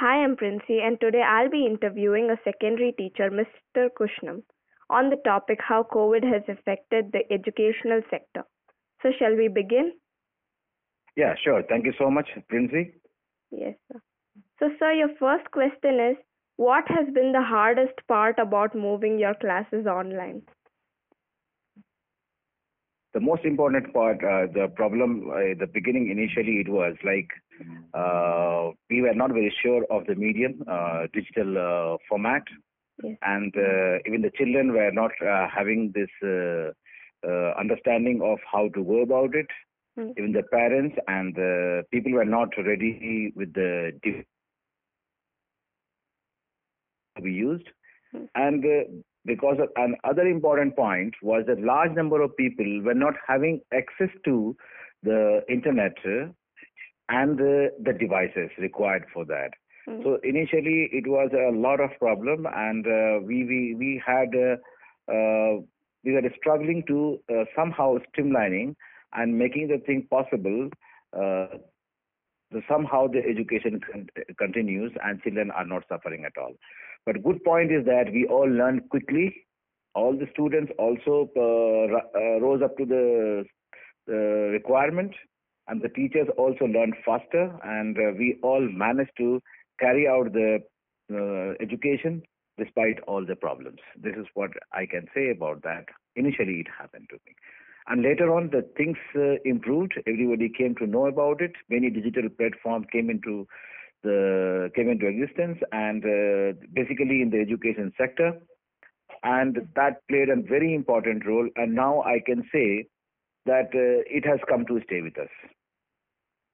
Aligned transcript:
Hi, 0.00 0.22
I'm 0.22 0.36
Princy, 0.36 0.78
and 0.80 1.00
today 1.00 1.22
I'll 1.22 1.50
be 1.50 1.66
interviewing 1.66 2.30
a 2.30 2.36
secondary 2.44 2.92
teacher, 2.92 3.30
Mr. 3.32 3.88
Kushnam, 3.98 4.42
on 4.88 5.10
the 5.10 5.16
topic 5.24 5.58
how 5.60 5.88
COVID 5.92 6.22
has 6.22 6.42
affected 6.46 7.10
the 7.10 7.22
educational 7.32 8.02
sector. 8.08 8.44
So, 9.02 9.08
shall 9.18 9.34
we 9.34 9.48
begin? 9.48 9.90
Yeah, 11.16 11.34
sure. 11.42 11.64
Thank 11.68 11.84
you 11.84 11.92
so 11.98 12.12
much, 12.12 12.28
Princy. 12.48 12.92
Yes, 13.50 13.74
sir. 13.90 14.00
So, 14.60 14.68
sir, 14.78 14.92
your 14.92 15.08
first 15.18 15.50
question 15.50 15.98
is 15.98 16.16
what 16.58 16.84
has 16.86 17.12
been 17.12 17.32
the 17.32 17.42
hardest 17.42 17.98
part 18.06 18.38
about 18.38 18.76
moving 18.76 19.18
your 19.18 19.34
classes 19.34 19.88
online? 19.88 20.42
The 23.14 23.20
most 23.20 23.44
important 23.44 23.92
part, 23.94 24.16
uh, 24.22 24.46
the 24.52 24.68
problem 24.76 25.30
uh, 25.30 25.52
at 25.52 25.58
the 25.58 25.66
beginning, 25.66 26.10
initially, 26.10 26.60
it 26.60 26.68
was 26.68 26.94
like 27.04 27.28
uh, 27.94 28.70
we 28.90 29.00
were 29.00 29.14
not 29.14 29.30
very 29.30 29.52
sure 29.62 29.84
of 29.90 30.06
the 30.06 30.14
medium, 30.14 30.62
uh, 30.70 31.06
digital 31.12 31.56
uh, 31.58 31.96
format, 32.08 32.42
Yes. 33.02 33.16
and 33.22 33.54
uh, 33.56 33.98
even 34.06 34.22
the 34.22 34.30
children 34.36 34.72
were 34.72 34.90
not 34.90 35.12
uh, 35.24 35.46
having 35.48 35.92
this 35.94 36.08
uh, 36.22 36.72
uh, 37.26 37.54
understanding 37.58 38.20
of 38.22 38.38
how 38.50 38.68
to 38.74 38.84
go 38.84 39.02
about 39.02 39.34
it. 39.34 39.46
Hmm. 39.96 40.10
Even 40.16 40.32
the 40.32 40.42
parents 40.50 40.96
and 41.06 41.34
the 41.34 41.84
people 41.92 42.12
were 42.12 42.24
not 42.24 42.48
ready 42.58 43.32
with 43.36 43.52
the 43.54 43.92
device 44.02 44.24
to 47.16 47.22
be 47.22 47.32
used. 47.32 47.66
Hmm. 48.12 48.24
And 48.34 48.64
uh, 48.64 48.84
because 49.24 49.58
another 49.76 50.26
important 50.26 50.76
point 50.76 51.14
was 51.22 51.44
that 51.46 51.60
large 51.60 51.92
number 51.92 52.22
of 52.22 52.36
people 52.36 52.82
were 52.82 52.94
not 52.94 53.14
having 53.26 53.60
access 53.72 54.10
to 54.24 54.56
the 55.02 55.42
internet 55.48 55.96
uh, 56.04 56.26
and 57.08 57.40
uh, 57.40 57.70
the 57.82 57.94
devices 57.98 58.50
required 58.58 59.04
for 59.12 59.24
that. 59.26 59.50
Hmm. 59.86 60.02
So 60.02 60.18
initially 60.22 60.88
it 60.92 61.06
was 61.06 61.30
a 61.32 61.56
lot 61.56 61.80
of 61.80 61.90
problem, 61.98 62.46
and 62.52 62.86
uh, 62.86 63.20
we 63.24 63.44
we 63.44 63.74
we 63.78 64.02
had 64.04 64.28
uh, 64.34 64.56
uh, 65.12 65.60
we 66.04 66.12
were 66.12 66.22
struggling 66.36 66.84
to 66.88 67.18
uh, 67.30 67.44
somehow 67.56 67.96
streamlining 68.08 68.74
and 69.14 69.38
making 69.38 69.68
the 69.68 69.78
thing 69.78 70.06
possible. 70.10 70.68
So 72.52 72.62
somehow 72.68 73.08
the 73.08 73.18
education 73.18 73.80
con- 73.80 74.08
continues 74.38 74.92
and 75.04 75.20
children 75.22 75.50
are 75.50 75.66
not 75.66 75.84
suffering 75.88 76.24
at 76.24 76.40
all. 76.40 76.54
But 77.04 77.22
good 77.22 77.42
point 77.44 77.72
is 77.72 77.84
that 77.84 78.12
we 78.12 78.26
all 78.26 78.48
learn 78.48 78.80
quickly. 78.90 79.34
All 79.94 80.12
the 80.16 80.28
students 80.32 80.72
also 80.78 81.30
uh, 81.36 82.18
uh, 82.18 82.40
rose 82.40 82.62
up 82.62 82.76
to 82.78 82.84
the 82.86 83.44
uh, 84.08 84.50
requirement, 84.52 85.12
and 85.66 85.82
the 85.82 85.88
teachers 85.88 86.28
also 86.36 86.64
learned 86.64 86.94
faster, 87.04 87.54
and 87.64 87.96
uh, 87.98 88.12
we 88.16 88.38
all 88.42 88.60
managed 88.60 89.12
to 89.18 89.40
carry 89.80 90.06
out 90.08 90.32
the 90.32 90.60
uh, 91.12 91.54
education 91.62 92.22
despite 92.58 93.00
all 93.06 93.24
the 93.24 93.36
problems. 93.36 93.78
This 93.96 94.14
is 94.16 94.26
what 94.34 94.50
I 94.72 94.86
can 94.86 95.06
say 95.14 95.30
about 95.30 95.62
that. 95.62 95.84
Initially, 96.16 96.60
it 96.60 96.66
happened 96.76 97.06
to 97.10 97.16
me. 97.26 97.34
And 97.88 98.02
later 98.02 98.34
on, 98.34 98.50
the 98.50 98.62
things 98.76 98.98
uh, 99.16 99.40
improved. 99.44 99.94
Everybody 100.06 100.50
came 100.50 100.74
to 100.76 100.86
know 100.86 101.06
about 101.06 101.40
it. 101.40 101.52
Many 101.70 101.88
digital 101.90 102.28
platforms 102.28 102.86
came 102.92 103.08
into 103.08 103.46
the 104.02 104.70
came 104.76 104.90
into 104.90 105.06
existence, 105.06 105.58
and 105.72 106.04
uh, 106.04 106.52
basically 106.72 107.22
in 107.22 107.30
the 107.30 107.40
education 107.40 107.92
sector, 107.98 108.34
and 109.22 109.68
that 109.74 110.06
played 110.08 110.28
a 110.28 110.36
very 110.36 110.74
important 110.74 111.26
role. 111.26 111.48
And 111.56 111.74
now 111.74 112.02
I 112.02 112.20
can 112.24 112.44
say 112.52 112.86
that 113.46 113.70
uh, 113.74 114.04
it 114.06 114.24
has 114.26 114.38
come 114.48 114.66
to 114.66 114.80
stay 114.86 115.00
with 115.00 115.18
us. 115.18 115.30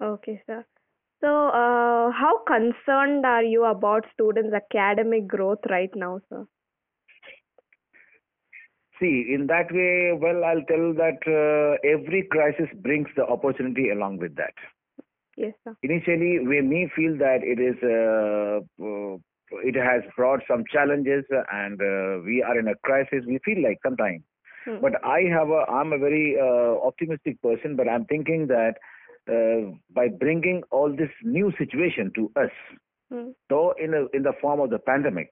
Okay, 0.02 0.40
sir. 0.46 0.64
So, 1.20 1.48
uh, 1.48 2.10
how 2.12 2.42
concerned 2.46 3.26
are 3.26 3.42
you 3.42 3.64
about 3.64 4.06
students' 4.12 4.54
academic 4.54 5.26
growth 5.26 5.60
right 5.68 5.90
now, 5.94 6.20
sir? 6.28 6.46
See, 9.00 9.26
in 9.34 9.48
that 9.48 9.72
way, 9.72 10.12
well, 10.20 10.44
I'll 10.44 10.62
tell 10.68 10.94
that 10.94 11.18
uh, 11.26 11.76
every 11.88 12.22
crisis 12.30 12.68
brings 12.80 13.08
the 13.16 13.24
opportunity 13.26 13.90
along 13.90 14.18
with 14.18 14.36
that. 14.36 14.54
Yes, 15.36 15.54
sir. 15.64 15.76
Initially, 15.82 16.38
we 16.46 16.60
may 16.60 16.88
feel 16.94 17.16
that 17.18 17.40
it 17.42 17.58
is 17.58 17.74
uh, 17.82 18.60
uh, 18.84 19.16
it 19.62 19.74
has 19.74 20.02
brought 20.16 20.40
some 20.48 20.64
challenges 20.72 21.24
and 21.52 21.80
uh, 21.80 22.22
we 22.24 22.42
are 22.42 22.58
in 22.58 22.68
a 22.68 22.76
crisis. 22.84 23.24
We 23.26 23.38
feel 23.44 23.62
like 23.62 23.78
sometimes, 23.82 24.22
Hmm. 24.64 24.78
but 24.80 25.04
I 25.04 25.22
have 25.30 25.50
a 25.50 25.64
I'm 25.68 25.92
a 25.92 25.98
very 25.98 26.36
uh, 26.40 26.86
optimistic 26.86 27.42
person. 27.42 27.76
But 27.76 27.88
I'm 27.88 28.04
thinking 28.06 28.46
that 28.46 28.74
uh, 29.28 29.72
by 29.92 30.08
bringing 30.08 30.62
all 30.70 30.94
this 30.94 31.10
new 31.22 31.52
situation 31.58 32.12
to 32.14 32.30
us, 32.36 32.50
Hmm. 33.10 33.30
though 33.50 33.74
in 33.78 33.92
a, 33.92 34.06
in 34.16 34.22
the 34.22 34.32
form 34.40 34.60
of 34.60 34.70
the 34.70 34.78
pandemic, 34.78 35.30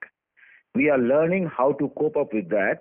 we 0.75 0.89
are 0.89 0.99
learning 0.99 1.47
how 1.47 1.71
to 1.73 1.89
cope 1.97 2.17
up 2.17 2.33
with 2.33 2.49
that. 2.49 2.79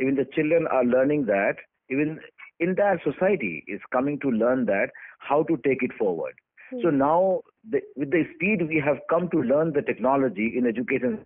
Even 0.00 0.14
the 0.14 0.26
children 0.34 0.66
are 0.70 0.84
learning 0.84 1.26
that. 1.26 1.56
Even 1.88 2.20
entire 2.60 3.00
society 3.04 3.64
is 3.68 3.80
coming 3.92 4.18
to 4.20 4.30
learn 4.30 4.66
that 4.66 4.90
how 5.18 5.42
to 5.44 5.56
take 5.58 5.82
it 5.82 5.92
forward. 5.98 6.34
So 6.82 6.90
Hmm. 6.90 6.98
now, 6.98 7.42
the, 7.70 7.80
with 7.94 8.10
the 8.10 8.24
speed 8.34 8.66
we 8.68 8.80
have 8.84 8.98
come 9.08 9.28
to 9.30 9.40
learn 9.40 9.72
the 9.72 9.82
technology 9.82 10.52
in 10.56 10.66
education, 10.66 11.24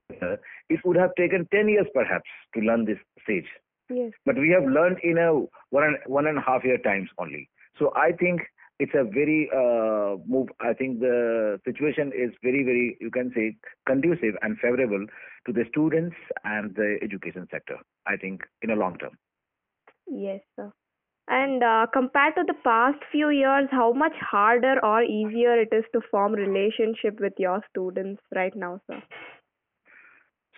it 0.69 0.81
would 0.85 0.97
have 0.97 1.15
taken 1.17 1.47
10 1.51 1.69
years 1.69 1.87
perhaps 1.95 2.29
to 2.55 2.61
learn 2.61 2.85
this 2.85 2.99
stage. 3.23 3.47
Yes. 3.89 4.13
But 4.27 4.37
we 4.37 4.51
have 4.51 4.65
learned 4.65 4.99
in 5.03 5.17
a 5.19 5.33
one 5.71 5.85
and, 5.85 5.97
one 6.07 6.27
and 6.27 6.39
a 6.39 6.43
half 6.43 6.65
year 6.65 6.79
times 6.79 7.09
only. 7.19 7.49
So 7.79 7.93
I 7.97 8.13
think 8.13 8.43
it's 8.81 8.93
a 8.95 9.05
very 9.05 9.49
uh, 9.55 10.17
move. 10.27 10.49
I 10.61 10.73
think 10.73 11.01
the 11.01 11.61
situation 11.65 12.13
is 12.17 12.31
very, 12.43 12.65
very, 12.65 12.97
you 13.01 13.11
can 13.11 13.31
say, 13.35 13.57
conducive 13.87 14.35
and 14.43 14.59
favorable 14.59 15.07
to 15.47 15.53
the 15.53 15.65
students 15.69 16.17
and 16.45 16.75
the 16.75 16.99
education 17.03 17.47
sector. 17.51 17.77
I 18.07 18.17
think 18.17 18.43
in 18.63 18.71
a 18.71 18.77
long 18.77 18.97
term. 18.99 19.17
Yes, 20.09 20.41
sir. 20.57 20.73
And 21.29 21.63
uh, 21.63 21.87
compared 21.93 22.35
to 22.35 22.45
the 22.45 22.55
past 22.65 22.99
few 23.13 23.31
years, 23.31 23.69
how 23.71 23.93
much 23.93 24.15
harder 24.19 24.85
or 24.85 25.03
easier 25.05 25.61
it 25.61 25.69
is 25.73 25.85
to 25.93 26.01
form 26.11 26.33
relationship 26.33 27.21
with 27.21 27.35
your 27.39 27.61
students 27.71 28.21
right 28.35 28.57
now, 28.57 28.81
sir? 28.89 29.01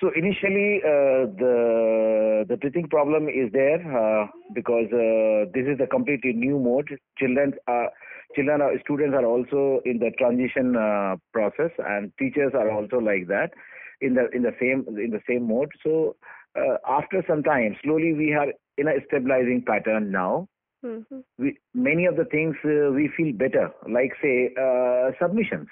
So 0.03 0.11
initially, 0.17 0.83
uh, 0.85 1.31
the 1.39 2.45
the 2.49 2.57
teaching 2.57 2.89
problem 2.89 3.29
is 3.29 3.53
there 3.53 3.79
uh, 3.79 4.27
because 4.53 4.91
uh, 4.91 5.47
this 5.55 5.69
is 5.73 5.79
a 5.81 5.87
completely 5.87 6.33
new 6.33 6.59
mode. 6.59 6.89
Children 7.19 7.55
are 7.69 7.89
children 8.35 8.61
are 8.63 8.73
students 8.81 9.15
are 9.15 9.25
also 9.25 9.81
in 9.85 10.01
the 10.01 10.11
transition 10.19 10.75
uh, 10.75 11.15
process, 11.33 11.71
and 11.79 12.11
teachers 12.19 12.51
are 12.53 12.69
also 12.73 12.99
like 12.99 13.29
that 13.29 13.53
in 14.01 14.15
the 14.15 14.29
in 14.35 14.43
the 14.43 14.51
same 14.59 14.85
in 14.99 15.13
the 15.13 15.23
same 15.29 15.47
mode. 15.47 15.71
So 15.85 16.17
uh, 16.59 16.79
after 16.89 17.23
some 17.29 17.45
time, 17.45 17.77
slowly 17.85 18.13
we 18.13 18.33
are 18.33 18.49
in 18.79 18.89
a 18.89 18.99
stabilizing 19.07 19.63
pattern 19.65 20.11
now. 20.11 20.49
Mm-hmm. 20.85 21.21
We 21.39 21.59
many 21.75 22.07
of 22.07 22.17
the 22.17 22.25
things 22.25 22.57
uh, 22.65 22.91
we 22.91 23.09
feel 23.17 23.33
better, 23.35 23.71
like 23.89 24.11
say 24.21 24.51
uh, 24.61 25.13
submissions, 25.23 25.69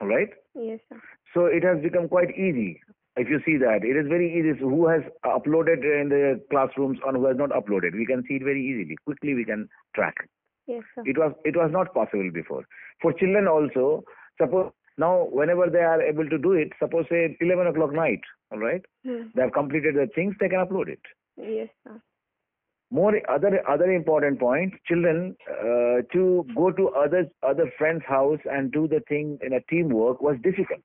all 0.00 0.08
right? 0.08 0.30
Yes, 0.56 0.80
sir. 0.88 1.00
So 1.32 1.46
it 1.46 1.62
has 1.62 1.80
become 1.80 2.08
quite 2.08 2.30
easy. 2.30 2.80
If 3.20 3.28
you 3.28 3.40
see 3.44 3.56
that, 3.58 3.84
it 3.84 3.96
is 4.00 4.06
very 4.08 4.28
easy. 4.38 4.58
Who 4.58 4.86
has 4.88 5.02
uploaded 5.26 5.84
in 6.02 6.08
the 6.08 6.40
classrooms 6.50 6.98
and 7.06 7.16
who 7.16 7.26
has 7.26 7.36
not 7.36 7.50
uploaded, 7.50 7.92
we 8.02 8.06
can 8.06 8.24
see 8.26 8.34
it 8.40 8.44
very 8.50 8.62
easily. 8.66 8.96
Quickly, 9.04 9.34
we 9.34 9.44
can 9.44 9.68
track. 9.94 10.14
Yes, 10.66 10.84
sir. 10.94 11.02
It 11.04 11.18
was 11.18 11.32
it 11.44 11.56
was 11.56 11.70
not 11.72 11.92
possible 11.94 12.30
before. 12.32 12.64
For 13.02 13.12
children 13.12 13.48
also, 13.48 14.04
suppose 14.40 14.72
now 14.98 15.26
whenever 15.40 15.68
they 15.68 15.84
are 15.92 16.00
able 16.02 16.28
to 16.28 16.38
do 16.38 16.52
it, 16.52 16.72
suppose 16.78 17.06
say 17.10 17.36
11 17.40 17.66
o'clock 17.72 17.92
night, 17.92 18.20
all 18.52 18.58
right, 18.58 18.84
Hmm. 19.04 19.24
they 19.34 19.42
have 19.42 19.52
completed 19.52 19.96
the 19.96 20.06
things, 20.14 20.34
they 20.40 20.48
can 20.48 20.64
upload 20.66 20.88
it. 20.88 21.00
Yes, 21.36 21.68
sir. 21.84 22.00
More 22.90 23.12
other 23.30 23.50
other 23.68 23.90
important 23.92 24.40
point, 24.40 24.74
children 24.86 25.36
uh, 25.48 26.02
to 26.14 26.44
go 26.54 26.70
to 26.72 26.88
other 27.02 27.26
other 27.50 27.70
friends' 27.78 28.04
house 28.04 28.40
and 28.56 28.72
do 28.72 28.88
the 28.88 29.00
thing 29.08 29.38
in 29.42 29.52
a 29.52 29.60
teamwork 29.74 30.20
was 30.20 30.36
difficult. 30.42 30.82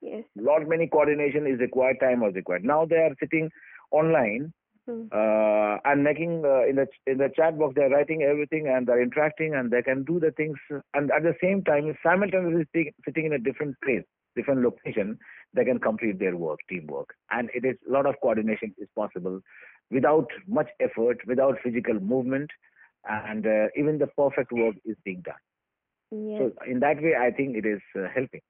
Yes. 0.00 0.24
lot 0.36 0.66
many 0.68 0.86
coordination 0.86 1.46
is 1.46 1.58
required 1.60 1.96
time 2.00 2.20
was 2.20 2.34
required 2.34 2.64
now 2.64 2.84
they 2.86 2.96
are 2.96 3.14
sitting 3.20 3.50
online 3.90 4.52
Hmm. 4.86 5.06
uh, 5.12 5.76
and 5.84 6.02
making 6.02 6.42
uh, 6.44 6.64
in 6.66 6.76
the 6.76 6.86
in 7.06 7.18
the 7.18 7.28
chat 7.36 7.58
box 7.58 7.74
they're 7.76 7.90
writing 7.90 8.22
everything 8.22 8.68
and 8.68 8.86
they're 8.86 9.02
interacting 9.02 9.54
and 9.54 9.70
they 9.70 9.82
can 9.82 10.04
do 10.04 10.18
the 10.20 10.30
things 10.32 10.56
and 10.94 11.10
at 11.10 11.22
the 11.22 11.34
same 11.42 11.62
time 11.64 11.94
simultaneously 12.02 12.66
sit- 12.74 12.94
sitting 13.04 13.26
in 13.26 13.32
a 13.32 13.38
different 13.38 13.76
place 13.84 14.02
different 14.36 14.62
location 14.62 15.18
they 15.54 15.64
can 15.64 15.78
complete 15.78 16.18
their 16.18 16.36
work 16.36 16.58
teamwork 16.68 17.14
and 17.30 17.50
it 17.54 17.64
is 17.64 17.76
a 17.88 17.92
lot 17.92 18.06
of 18.06 18.14
coordination 18.22 18.74
is 18.78 18.88
possible 18.96 19.40
without 19.90 20.28
much 20.46 20.68
effort 20.80 21.18
without 21.26 21.56
physical 21.62 21.98
movement 22.00 22.50
and 23.08 23.46
uh, 23.46 23.66
even 23.76 23.98
the 23.98 24.06
perfect 24.16 24.52
work 24.52 24.74
is 24.84 24.96
being 25.04 25.20
done 25.22 25.42
Yes. 26.10 26.50
so 26.52 26.52
in 26.66 26.80
that 26.80 27.00
way 27.02 27.14
i 27.20 27.30
think 27.30 27.56
it 27.56 27.66
is 27.66 27.80
uh, 27.96 28.06
helping 28.14 28.40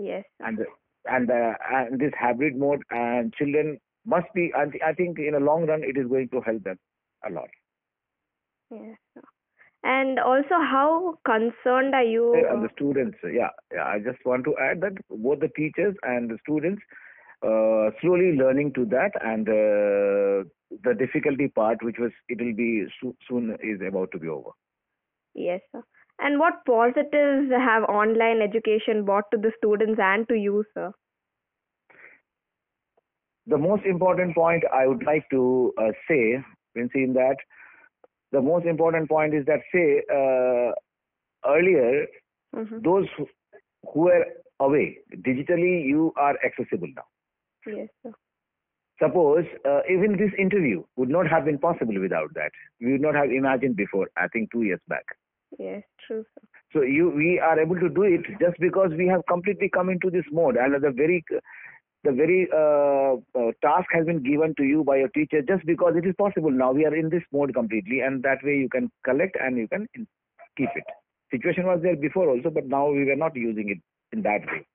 yes. 0.00 0.24
and 0.40 0.58
and 1.06 1.30
uh, 1.30 1.54
and 1.72 2.00
this 2.00 2.12
hybrid 2.18 2.56
mode 2.56 2.82
and 2.90 3.32
children 3.34 3.78
must 4.06 4.26
be 4.34 4.50
I, 4.56 4.66
thi- 4.66 4.82
I 4.86 4.92
think 4.92 5.18
in 5.18 5.34
a 5.34 5.40
long 5.40 5.66
run 5.66 5.82
it 5.82 5.96
is 5.98 6.06
going 6.08 6.28
to 6.30 6.40
help 6.40 6.62
them 6.64 6.78
a 7.28 7.32
lot 7.32 7.48
Yes. 8.70 8.96
And 9.82 10.18
also, 10.20 10.56
how 10.60 11.18
concerned 11.24 11.94
are 11.94 12.04
you? 12.04 12.34
Uh, 12.36 12.54
and 12.54 12.64
the 12.64 12.68
students, 12.76 13.16
yeah, 13.24 13.48
yeah. 13.72 13.84
I 13.84 13.98
just 13.98 14.24
want 14.24 14.44
to 14.44 14.54
add 14.60 14.80
that 14.82 14.92
both 15.08 15.40
the 15.40 15.48
teachers 15.56 15.96
and 16.02 16.30
the 16.30 16.38
students 16.42 16.82
uh, 17.42 17.90
slowly 18.00 18.32
learning 18.36 18.74
to 18.74 18.84
that, 18.86 19.12
and 19.24 19.48
uh, 19.48 20.48
the 20.84 20.94
difficulty 20.98 21.48
part, 21.48 21.82
which 21.82 21.96
was 21.98 22.12
it 22.28 22.40
will 22.40 22.54
be 22.54 22.86
so- 23.02 23.16
soon, 23.26 23.56
is 23.62 23.80
about 23.86 24.12
to 24.12 24.18
be 24.18 24.28
over. 24.28 24.50
Yes, 25.34 25.60
sir. 25.72 25.82
And 26.22 26.38
what 26.38 26.64
positives 26.66 27.50
have 27.50 27.84
online 27.84 28.42
education 28.42 29.04
brought 29.04 29.30
to 29.32 29.38
the 29.38 29.52
students 29.56 29.98
and 30.02 30.28
to 30.28 30.34
you, 30.34 30.64
sir? 30.74 30.92
The 33.46 33.58
most 33.58 33.84
important 33.84 34.34
point 34.34 34.64
I 34.72 34.86
would 34.86 35.02
like 35.04 35.24
to 35.30 35.72
uh, 35.78 35.92
say, 36.08 36.44
Vinci, 36.76 37.04
in 37.04 37.14
that 37.14 37.36
the 38.32 38.40
most 38.40 38.66
important 38.66 39.08
point 39.08 39.34
is 39.34 39.44
that 39.46 39.60
say 39.72 40.02
uh, 40.12 40.72
earlier 41.50 42.06
Mm-hmm. 42.56 42.78
those 42.82 43.06
who, 43.16 43.26
who 43.92 44.00
were 44.00 44.24
away 44.58 44.98
digitally, 45.18 45.86
you 45.86 46.12
are 46.16 46.36
accessible 46.44 46.88
now. 46.96 47.04
Yes, 47.66 47.88
sir. 48.02 48.12
Suppose 49.00 49.44
uh, 49.64 49.80
even 49.88 50.16
this 50.16 50.32
interview 50.38 50.82
would 50.96 51.08
not 51.08 51.28
have 51.28 51.44
been 51.44 51.58
possible 51.58 51.98
without 52.00 52.34
that. 52.34 52.50
We 52.80 52.92
would 52.92 53.00
not 53.00 53.14
have 53.14 53.30
imagined 53.30 53.76
before. 53.76 54.10
I 54.16 54.28
think 54.28 54.50
two 54.50 54.62
years 54.62 54.80
back. 54.88 55.04
Yes, 55.58 55.82
true, 56.06 56.24
sir. 56.34 56.46
So 56.72 56.82
you, 56.82 57.10
we 57.10 57.38
are 57.38 57.58
able 57.58 57.78
to 57.80 57.88
do 57.88 58.02
it 58.02 58.22
just 58.40 58.58
because 58.60 58.90
we 58.96 59.06
have 59.08 59.22
completely 59.28 59.68
come 59.68 59.88
into 59.88 60.10
this 60.10 60.24
mode, 60.30 60.56
and 60.56 60.74
the 60.74 60.90
very, 60.90 61.24
the 62.04 62.12
very 62.12 62.48
uh, 62.54 63.16
uh, 63.38 63.52
task 63.62 63.88
has 63.92 64.06
been 64.06 64.22
given 64.22 64.54
to 64.56 64.64
you 64.64 64.84
by 64.84 64.96
your 64.96 65.08
teacher 65.08 65.42
just 65.42 65.66
because 65.66 65.94
it 65.96 66.06
is 66.06 66.14
possible 66.16 66.50
now. 66.50 66.72
We 66.72 66.86
are 66.86 66.94
in 66.94 67.10
this 67.10 67.22
mode 67.32 67.52
completely, 67.54 68.00
and 68.00 68.22
that 68.22 68.38
way 68.44 68.56
you 68.56 68.68
can 68.68 68.90
collect 69.04 69.36
and 69.40 69.58
you 69.58 69.68
can 69.68 69.88
keep 70.56 70.68
it. 70.74 70.84
Situation 71.30 71.66
was 71.66 71.80
there 71.82 71.96
before 71.96 72.28
also, 72.28 72.50
but 72.50 72.66
now 72.66 72.90
we 72.90 73.04
were 73.04 73.16
not 73.16 73.34
using 73.36 73.70
it 73.70 73.78
in 74.16 74.22
that 74.22 74.40
way. 74.46 74.66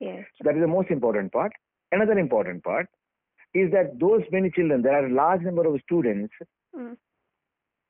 Yes. 0.00 0.24
So 0.36 0.44
that 0.44 0.56
is 0.56 0.60
the 0.60 0.68
most 0.68 0.90
important 0.90 1.32
part. 1.32 1.52
Another 1.92 2.18
important 2.18 2.62
part 2.64 2.86
is 3.54 3.70
that 3.70 3.98
those 4.00 4.22
many 4.32 4.50
children, 4.50 4.82
there 4.82 5.00
are 5.00 5.06
a 5.06 5.12
large 5.12 5.42
number 5.42 5.66
of 5.66 5.80
students 5.82 6.34
Mm. 6.76 6.96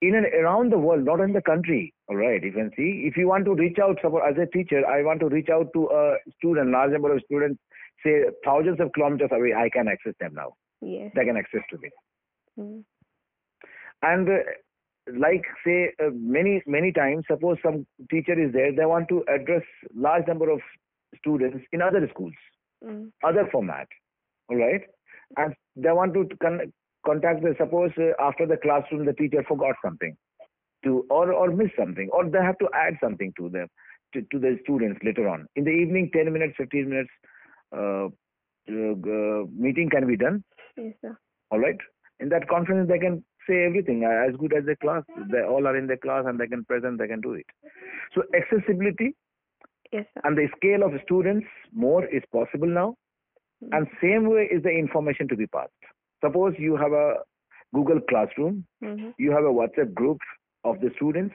In 0.06 0.14
and 0.14 0.26
around 0.26 0.72
the 0.72 0.78
world, 0.78 1.04
not 1.04 1.20
in 1.20 1.32
the 1.32 1.42
country. 1.42 1.92
All 2.08 2.16
right, 2.16 2.42
you 2.42 2.52
can 2.52 2.70
see. 2.76 3.04
If 3.06 3.16
you 3.16 3.28
want 3.28 3.44
to 3.46 3.54
reach 3.54 3.78
out, 3.82 3.98
suppose 4.02 4.22
as 4.28 4.36
a 4.40 4.46
teacher, 4.46 4.86
I 4.86 5.02
want 5.02 5.20
to 5.20 5.28
reach 5.28 5.48
out 5.48 5.72
to 5.74 5.88
a 5.90 6.16
student, 6.38 6.70
large 6.70 6.92
number 6.92 7.14
of 7.14 7.22
students, 7.24 7.60
say 8.04 8.24
thousands 8.44 8.80
of 8.80 8.92
kilometers 8.92 9.30
away, 9.32 9.54
I 9.54 9.68
can 9.68 9.88
access 9.88 10.14
them 10.20 10.34
now. 10.34 10.54
Yes. 10.80 11.12
They 11.14 11.24
can 11.24 11.36
access 11.36 11.62
to 11.70 11.78
me. 11.78 11.90
Mm. 12.58 12.84
And 14.02 14.28
uh, 14.28 15.18
like 15.18 15.44
say 15.64 15.92
uh, 16.02 16.10
many 16.12 16.62
many 16.66 16.92
times, 16.92 17.24
suppose 17.30 17.58
some 17.62 17.86
teacher 18.10 18.38
is 18.38 18.52
there, 18.52 18.74
they 18.74 18.84
want 18.84 19.08
to 19.08 19.24
address 19.28 19.62
large 19.94 20.26
number 20.26 20.50
of 20.50 20.60
students 21.18 21.64
in 21.72 21.80
other 21.80 22.08
schools. 22.12 22.34
Mm. 22.84 23.12
other 23.22 23.48
format 23.50 23.88
all 24.50 24.56
right 24.56 24.82
and 25.38 25.54
they 25.74 25.90
want 25.90 26.12
to 26.12 26.28
con- 26.42 26.72
contact 27.04 27.42
the 27.42 27.54
suppose 27.58 27.90
uh, 27.98 28.12
after 28.22 28.46
the 28.46 28.56
classroom 28.56 29.04
the 29.06 29.12
teacher 29.12 29.42
forgot 29.46 29.74
something 29.84 30.16
to 30.84 31.04
or 31.10 31.32
or 31.32 31.50
missed 31.50 31.76
something 31.78 32.08
or 32.12 32.24
they 32.28 32.38
have 32.42 32.58
to 32.58 32.68
add 32.74 32.94
something 33.02 33.32
to 33.38 33.48
them 33.48 33.66
to, 34.12 34.22
to 34.32 34.38
the 34.38 34.58
students 34.62 35.00
later 35.02 35.28
on. 35.28 35.46
In 35.56 35.64
the 35.64 35.70
evening 35.70 36.10
10 36.14 36.32
minutes 36.32 36.54
15 36.56 36.88
minutes 36.88 37.10
uh, 37.76 38.06
uh, 38.06 39.44
meeting 39.56 39.88
can 39.90 40.06
be 40.06 40.16
done. 40.16 40.42
Yes, 40.76 40.94
sir. 41.02 41.16
all 41.50 41.58
right? 41.58 41.78
In 42.20 42.28
that 42.30 42.48
conference 42.48 42.88
they 42.88 42.98
can 42.98 43.24
say 43.48 43.64
everything 43.64 44.04
uh, 44.04 44.28
as 44.28 44.36
good 44.36 44.52
as 44.56 44.64
the 44.64 44.76
class. 44.76 45.02
They 45.30 45.42
all 45.42 45.66
are 45.66 45.76
in 45.76 45.86
the 45.86 45.96
class 45.96 46.24
and 46.26 46.38
they 46.38 46.46
can 46.46 46.64
present 46.64 46.98
they 46.98 47.08
can 47.08 47.20
do 47.20 47.34
it. 47.34 47.46
So 48.14 48.22
accessibility 48.34 49.14
Yes, 49.92 50.06
sir. 50.14 50.20
and 50.24 50.36
the 50.36 50.48
scale 50.56 50.82
of 50.82 50.92
students 51.04 51.46
more 51.72 52.04
is 52.06 52.22
possible 52.32 52.68
now. 52.68 52.96
Mm. 53.62 53.68
and 53.76 53.86
same 54.02 54.28
way 54.28 54.48
is 54.54 54.62
the 54.64 54.70
information 54.70 55.28
to 55.28 55.36
be 55.36 55.46
passed 55.46 55.84
suppose 56.24 56.54
you 56.66 56.76
have 56.84 56.92
a 57.04 57.06
google 57.78 58.00
classroom 58.12 58.64
Mm-hmm. 58.84 59.10
you 59.24 59.30
have 59.36 59.44
a 59.50 59.54
whatsapp 59.58 59.92
group 60.00 60.18
of 60.70 60.80
the 60.80 60.90
students 60.96 61.34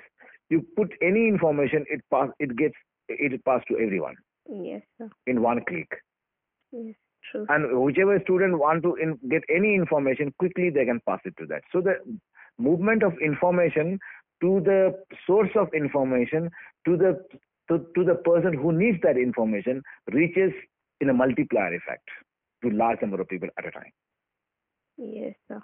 you 0.53 0.59
put 0.79 0.91
any 1.09 1.23
information 1.27 1.85
it 1.95 2.01
pass 2.13 2.29
it 2.39 2.55
gets 2.61 2.75
it 3.09 3.43
passed 3.45 3.67
to 3.69 3.77
everyone 3.85 4.15
Yes, 4.67 4.81
sir. 4.97 5.09
in 5.27 5.41
one 5.41 5.59
click 5.69 5.91
Yes, 6.71 6.95
true. 7.31 7.45
and 7.49 7.79
whichever 7.83 8.19
student 8.23 8.59
want 8.59 8.83
to 8.83 8.95
in, 8.95 9.17
get 9.29 9.43
any 9.57 9.73
information 9.75 10.33
quickly 10.39 10.69
they 10.69 10.85
can 10.85 11.01
pass 11.07 11.19
it 11.25 11.35
to 11.39 11.45
that 11.47 11.61
so 11.71 11.81
the 11.81 11.95
movement 12.69 13.03
of 13.03 13.13
information 13.31 13.99
to 14.41 14.61
the 14.69 14.81
source 15.27 15.51
of 15.55 15.73
information 15.73 16.49
to 16.85 16.97
the 16.97 17.11
to, 17.69 17.79
to 17.95 18.03
the 18.03 18.15
person 18.29 18.53
who 18.53 18.71
needs 18.71 18.97
that 19.03 19.17
information 19.17 19.81
reaches 20.19 20.51
in 21.01 21.09
a 21.09 21.13
multiplier 21.13 21.73
effect 21.73 22.07
to 22.63 22.69
large 22.83 23.01
number 23.01 23.19
of 23.21 23.27
people 23.27 23.49
at 23.57 23.67
a 23.67 23.71
time 23.71 23.91
Yes, 24.99 25.35
sir. 25.47 25.61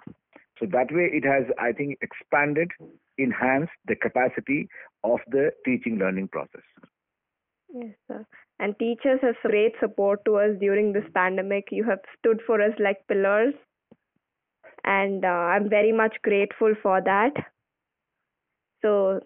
so 0.58 0.66
that 0.72 0.92
way 0.96 1.06
it 1.18 1.24
has 1.24 1.44
i 1.58 1.72
think 1.72 1.98
expanded 2.06 2.70
enhanced 3.18 3.78
the 3.86 3.96
capacity 3.96 4.68
of 5.04 5.20
the 5.36 5.50
teaching 5.64 5.98
learning 5.98 6.28
process 6.28 6.64
Yes, 7.72 7.94
sir. 8.08 8.26
And 8.58 8.78
teachers 8.78 9.20
have 9.22 9.36
great 9.42 9.74
support 9.80 10.24
to 10.24 10.36
us 10.36 10.56
during 10.60 10.92
this 10.92 11.08
pandemic. 11.14 11.68
You 11.70 11.84
have 11.84 12.00
stood 12.18 12.40
for 12.46 12.60
us 12.62 12.72
like 12.78 13.06
pillars, 13.08 13.54
and 14.84 15.24
uh, 15.24 15.28
I'm 15.28 15.68
very 15.68 15.92
much 15.92 16.16
grateful 16.22 16.74
for 16.82 17.00
that. 17.02 17.32
So, 18.82 19.20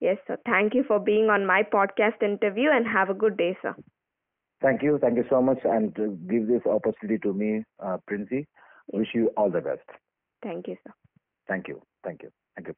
yes, 0.00 0.18
sir. 0.26 0.38
Thank 0.46 0.74
you 0.74 0.84
for 0.86 0.98
being 0.98 1.28
on 1.30 1.46
my 1.46 1.62
podcast 1.62 2.22
interview, 2.22 2.70
and 2.70 2.86
have 2.86 3.10
a 3.10 3.14
good 3.14 3.36
day, 3.36 3.56
sir. 3.62 3.74
thank 4.62 4.82
you 4.82 4.98
thank 5.02 5.16
you 5.16 5.24
so 5.30 5.40
much 5.42 5.58
and 5.64 5.98
uh, 5.98 6.06
give 6.30 6.46
this 6.46 6.64
opportunity 6.66 7.18
to 7.22 7.32
me 7.32 7.64
uh, 7.84 7.96
princy 8.06 8.46
wish 8.92 9.08
you 9.14 9.30
all 9.36 9.50
the 9.50 9.60
best 9.60 9.88
Thank 10.42 10.66
you, 10.68 10.76
sir. 10.84 10.92
thank 11.48 11.68
you 11.68 11.80
thank 12.04 12.22
you 12.22 12.30
thank 12.56 12.68
you. 12.68 12.74